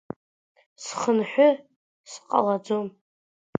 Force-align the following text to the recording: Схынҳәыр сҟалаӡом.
Схынҳәыр 0.83 1.55
сҟалаӡом. 2.11 2.87